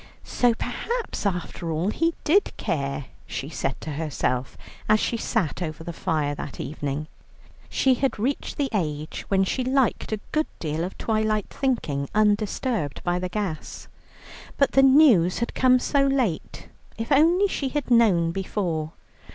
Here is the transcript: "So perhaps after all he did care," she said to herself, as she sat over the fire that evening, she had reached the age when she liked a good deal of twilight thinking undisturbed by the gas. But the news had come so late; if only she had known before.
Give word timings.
"So 0.23 0.55
perhaps 0.55 1.27
after 1.27 1.71
all 1.71 1.89
he 1.91 2.15
did 2.23 2.57
care," 2.57 3.05
she 3.27 3.49
said 3.49 3.79
to 3.81 3.91
herself, 3.91 4.57
as 4.89 4.99
she 4.99 5.15
sat 5.15 5.61
over 5.61 5.83
the 5.83 5.93
fire 5.93 6.33
that 6.33 6.59
evening, 6.59 7.05
she 7.69 7.93
had 7.93 8.17
reached 8.17 8.57
the 8.57 8.69
age 8.73 9.25
when 9.27 9.43
she 9.43 9.63
liked 9.63 10.11
a 10.11 10.19
good 10.31 10.47
deal 10.57 10.83
of 10.83 10.97
twilight 10.97 11.49
thinking 11.51 12.09
undisturbed 12.15 13.03
by 13.03 13.19
the 13.19 13.29
gas. 13.29 13.87
But 14.57 14.71
the 14.71 14.81
news 14.81 15.37
had 15.37 15.53
come 15.53 15.77
so 15.77 16.07
late; 16.07 16.67
if 16.97 17.11
only 17.11 17.47
she 17.47 17.69
had 17.69 17.91
known 17.91 18.31
before. 18.31 18.93